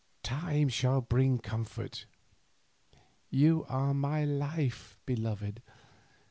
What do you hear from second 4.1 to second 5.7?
life, beloved.